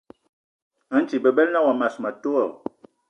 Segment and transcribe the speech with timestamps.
[0.93, 2.33] A nti bebela na wa mas ma tó?